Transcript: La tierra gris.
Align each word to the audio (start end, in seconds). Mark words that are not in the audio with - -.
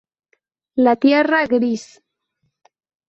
La 0.87 0.95
tierra 1.03 1.43
gris. 1.45 1.85